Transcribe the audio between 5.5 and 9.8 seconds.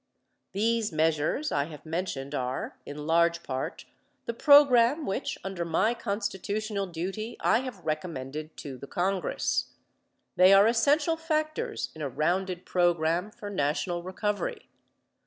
my constitutional duty I have recommended to the Congress.